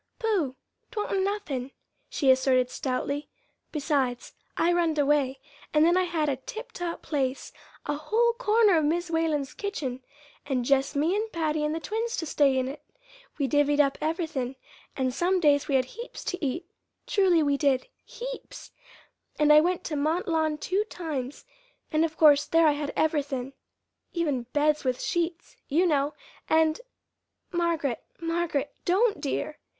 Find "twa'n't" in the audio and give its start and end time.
0.89-1.21